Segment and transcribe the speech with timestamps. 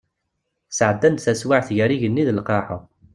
[0.77, 2.77] Sɛeddan-d taswiɛt gar yigenni d lqaɛa.